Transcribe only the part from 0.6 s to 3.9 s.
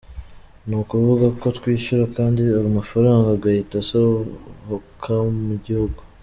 Ni ukuvuga ko twishyura kandi amafaranga agahita